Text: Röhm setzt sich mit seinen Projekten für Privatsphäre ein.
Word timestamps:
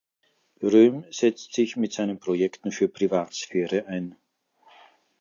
Röhm 0.63 1.05
setzt 1.11 1.53
sich 1.53 1.77
mit 1.77 1.93
seinen 1.93 2.17
Projekten 2.17 2.71
für 2.71 2.87
Privatsphäre 2.89 3.85
ein. 3.85 4.15